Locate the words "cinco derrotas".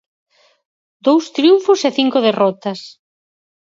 1.99-2.79